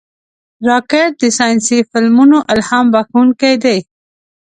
[0.67, 3.77] راکټ د ساینسي فلمونو الهام بښونکی دی